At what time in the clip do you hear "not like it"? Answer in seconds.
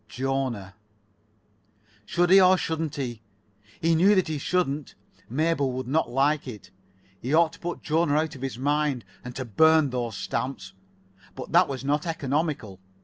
5.87-6.71